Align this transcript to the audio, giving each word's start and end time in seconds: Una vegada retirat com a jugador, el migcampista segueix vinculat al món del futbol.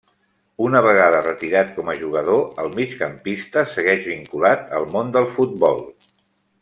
Una 0.67 0.79
vegada 0.85 1.19
retirat 1.25 1.69
com 1.75 1.91
a 1.93 1.95
jugador, 1.99 2.41
el 2.63 2.71
migcampista 2.79 3.65
segueix 3.75 4.03
vinculat 4.13 4.65
al 4.79 4.89
món 4.97 5.13
del 5.19 5.29
futbol. 5.37 5.87